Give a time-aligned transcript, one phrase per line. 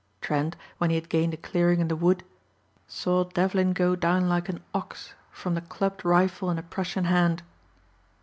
[0.19, 2.23] Trent, when he had gained a clearing in the wood,
[2.87, 7.43] saw Devlin go down like an ox from the clubbed rifle in a Prussian hand.